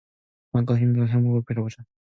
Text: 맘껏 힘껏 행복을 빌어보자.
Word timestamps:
맘껏 0.51 0.79
힘껏 0.79 1.05
행복을 1.05 1.43
빌어보자. 1.47 1.83